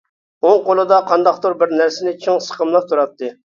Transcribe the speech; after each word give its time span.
ئوڭ 0.49 0.55
قولىدا 0.69 0.97
قانداقتۇر 1.11 1.59
بىر 1.61 1.77
نەرسىنى 1.83 2.17
چىڭ 2.25 2.43
سىقىملاپ 2.49 2.91
تۇراتتى. 2.93 3.33